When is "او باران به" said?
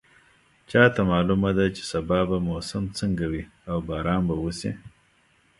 3.71-4.35